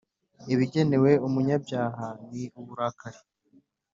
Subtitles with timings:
[0.53, 3.19] ibigenewe umunyabyaha ni uburakari